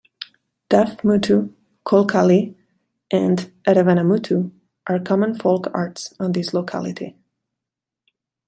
Duff 0.69 0.97
Muttu, 1.03 1.53
Kolkali 1.85 2.55
and 3.11 3.51
Aravanamuttu 3.67 4.49
are 4.87 4.97
common 4.97 5.37
folk 5.37 5.67
arts 5.75 6.11
of 6.13 6.33
this 6.33 6.55
locality. 6.55 7.15